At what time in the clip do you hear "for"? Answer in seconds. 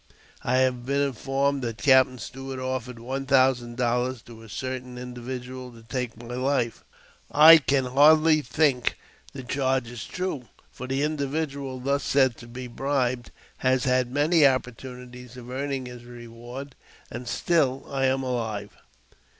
10.71-10.87